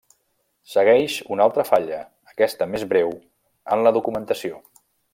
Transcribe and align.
Segueix 0.75 1.17
una 1.35 1.43
altra 1.51 1.65
falla, 1.69 1.99
aquesta 2.33 2.69
més 2.73 2.89
breu, 2.95 3.15
en 3.77 3.85
la 3.89 3.93
documentació. 4.01 4.61